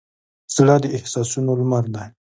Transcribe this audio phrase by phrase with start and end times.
[0.55, 2.07] زړه د احساسونو لمر دی.